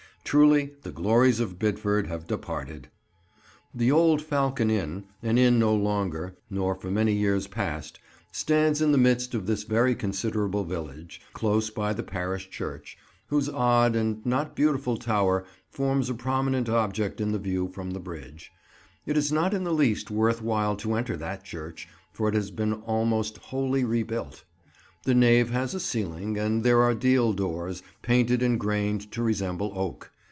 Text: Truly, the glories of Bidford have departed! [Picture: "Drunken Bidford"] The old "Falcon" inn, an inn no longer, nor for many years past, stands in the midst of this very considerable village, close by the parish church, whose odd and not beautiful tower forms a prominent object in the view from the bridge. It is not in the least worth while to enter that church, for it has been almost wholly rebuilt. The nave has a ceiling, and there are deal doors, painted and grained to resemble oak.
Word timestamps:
Truly, 0.23 0.71
the 0.83 0.93
glories 0.93 1.41
of 1.41 1.59
Bidford 1.59 2.07
have 2.07 2.25
departed! 2.25 2.83
[Picture: 2.83 2.89
"Drunken 2.95 3.41
Bidford"] 3.75 3.79
The 3.79 3.91
old 3.91 4.21
"Falcon" 4.21 4.69
inn, 4.69 5.03
an 5.21 5.37
inn 5.37 5.59
no 5.59 5.75
longer, 5.75 6.37
nor 6.49 6.73
for 6.73 6.89
many 6.89 7.11
years 7.11 7.47
past, 7.47 7.99
stands 8.31 8.81
in 8.81 8.93
the 8.93 8.97
midst 8.97 9.35
of 9.35 9.45
this 9.45 9.63
very 9.63 9.93
considerable 9.93 10.63
village, 10.63 11.21
close 11.33 11.69
by 11.69 11.91
the 11.91 12.03
parish 12.03 12.49
church, 12.49 12.97
whose 13.27 13.49
odd 13.49 13.93
and 13.97 14.25
not 14.25 14.55
beautiful 14.55 14.95
tower 14.95 15.43
forms 15.69 16.09
a 16.09 16.13
prominent 16.13 16.69
object 16.69 17.19
in 17.19 17.33
the 17.33 17.39
view 17.39 17.67
from 17.67 17.91
the 17.91 17.99
bridge. 17.99 18.53
It 19.05 19.17
is 19.17 19.33
not 19.33 19.53
in 19.53 19.65
the 19.65 19.73
least 19.73 20.09
worth 20.09 20.41
while 20.41 20.77
to 20.77 20.93
enter 20.93 21.17
that 21.17 21.43
church, 21.43 21.89
for 22.13 22.29
it 22.29 22.35
has 22.35 22.51
been 22.51 22.71
almost 22.73 23.37
wholly 23.37 23.83
rebuilt. 23.83 24.45
The 25.03 25.15
nave 25.15 25.49
has 25.49 25.73
a 25.73 25.79
ceiling, 25.81 26.37
and 26.37 26.63
there 26.63 26.81
are 26.83 26.93
deal 26.95 27.33
doors, 27.33 27.83
painted 28.01 28.41
and 28.41 28.57
grained 28.57 29.11
to 29.11 29.21
resemble 29.23 29.73
oak. 29.75 30.09